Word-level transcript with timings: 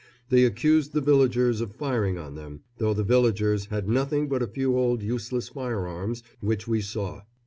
They 0.29 0.45
accused 0.45 0.93
the 0.93 0.99
villagers 1.01 1.61
of 1.61 1.75
firing 1.75 2.17
on 2.17 2.33
them 2.33 2.61
though 2.79 2.95
the 2.95 3.03
villagers 3.03 3.67
had 3.67 3.87
nothing 3.87 4.27
but 4.27 4.41
a 4.41 4.47
few 4.47 4.75
old 4.75 5.03
useless 5.03 5.49
firearms, 5.49 6.23
which 6.39 6.67
we 6.67 6.81
saw. 6.81 7.21